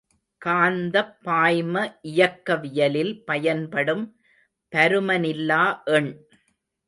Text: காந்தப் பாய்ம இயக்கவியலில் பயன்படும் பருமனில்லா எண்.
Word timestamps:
காந்தப் 0.41 1.11
பாய்ம 1.25 1.75
இயக்கவியலில் 2.01 3.13
பயன்படும் 3.25 4.03
பருமனில்லா 4.73 5.63
எண். 5.89 6.11